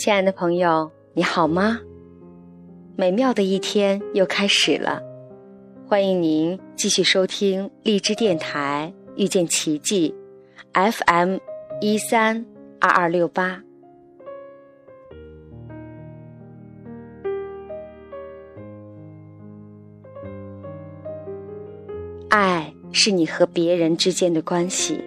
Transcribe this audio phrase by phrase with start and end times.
[0.00, 1.78] 亲爱的朋友，你好吗？
[2.96, 4.98] 美妙的一天又开始了，
[5.86, 10.14] 欢迎您继续收听荔枝电台遇见奇迹
[10.72, 11.36] FM
[11.82, 12.46] 一三
[12.80, 13.62] 二二六八。
[22.30, 25.04] 爱是你和别人之间的关系，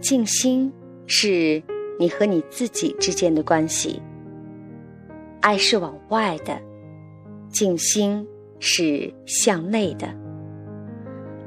[0.00, 0.72] 静心
[1.06, 1.62] 是。
[2.00, 4.00] 你和你自己之间的关系，
[5.42, 6.58] 爱是往外的，
[7.50, 8.26] 静心
[8.58, 10.08] 是向内的。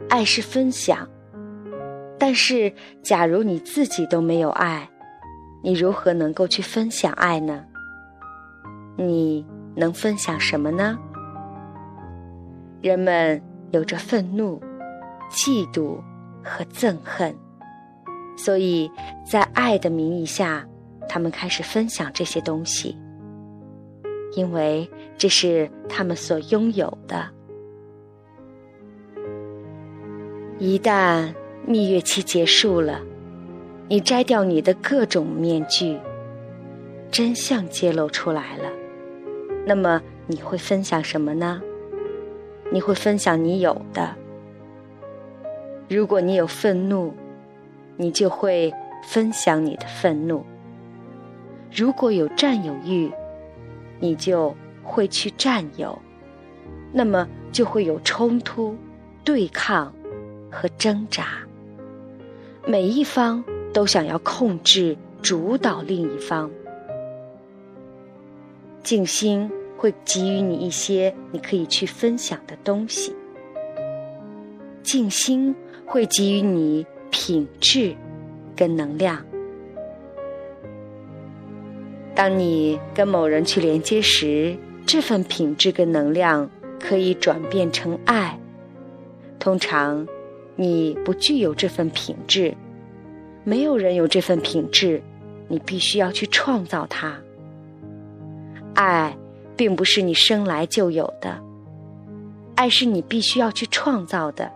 [0.09, 1.09] 爱是分享，
[2.20, 2.71] 但是
[3.02, 4.88] 假如你自己都没有爱，
[5.63, 7.65] 你如何能够去分享爱呢？
[8.95, 9.43] 你
[9.76, 10.99] 能分享什么呢？
[12.79, 14.62] 人们有着愤怒、
[15.32, 15.99] 嫉妒
[16.43, 17.35] 和憎恨。
[18.35, 18.91] 所以
[19.26, 20.67] 在爱的名义下，
[21.07, 22.98] 他们开始分享这些东西，
[24.35, 27.29] 因为这是他们所拥有的。
[30.59, 31.34] 一旦
[31.65, 32.99] 蜜月期结束了，
[33.87, 35.98] 你摘掉你的各种面具，
[37.11, 38.70] 真相揭露出来了，
[39.65, 41.61] 那么你会分享什么呢？
[42.71, 44.15] 你会分享你有的。
[45.87, 47.13] 如果你有愤怒。
[47.98, 50.44] 你就会分享你的愤怒。
[51.72, 53.12] 如果有占有欲，
[54.00, 55.98] 你就会去占有，
[56.91, 58.76] 那么就会有冲突、
[59.24, 59.94] 对抗
[60.52, 61.27] 和挣扎。
[62.66, 66.50] 每一方都想要控制、主导另一方。
[68.84, 73.16] 静心会给予你一些你可以去分享的东西。
[74.84, 76.85] 静心会给予你。
[77.13, 77.96] 品质
[78.56, 79.24] 跟能量。
[82.16, 88.38] 当你跟某人去连接时，这份品质跟能量可以转变成爱。
[89.40, 90.06] 通常，
[90.56, 92.52] 你不具有这份品质，
[93.44, 95.00] 没有人有这份品质，
[95.47, 97.16] 你必须要去创造它。
[98.73, 99.16] 爱
[99.56, 101.40] 并不是你生来就有的，
[102.56, 104.52] 爱是你必须要去创造的，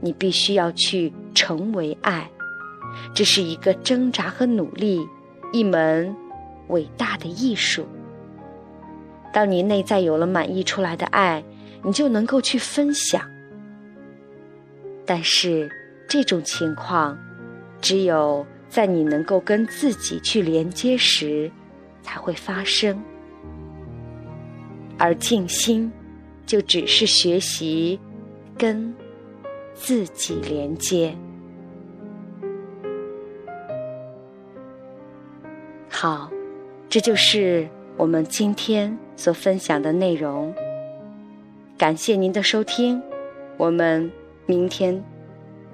[0.00, 1.12] 你必须要去。
[1.34, 2.30] 成为爱，
[3.14, 5.06] 这是一个挣扎和努力，
[5.52, 6.14] 一门
[6.68, 7.86] 伟大的艺术。
[9.32, 11.42] 当你内在有了满溢出来的爱，
[11.82, 13.22] 你就能够去分享。
[15.06, 15.70] 但是
[16.08, 17.18] 这种情况，
[17.80, 21.50] 只有在你能够跟自己去连接时，
[22.02, 23.02] 才会发生。
[24.98, 25.90] 而静心，
[26.46, 27.98] 就只是学习
[28.56, 28.94] 跟。
[29.74, 31.14] 自己连接。
[35.88, 36.30] 好，
[36.88, 40.52] 这就是我们今天所分享的内容。
[41.78, 43.02] 感谢您的收听，
[43.56, 44.10] 我们
[44.46, 45.02] 明天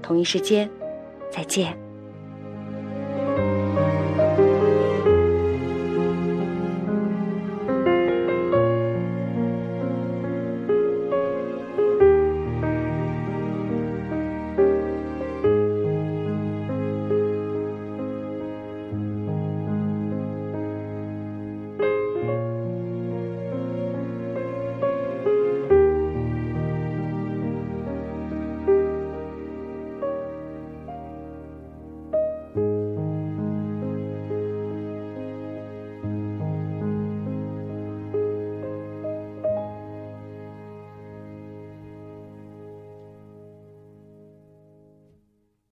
[0.02, 0.68] 同一时间
[1.30, 1.87] 再见。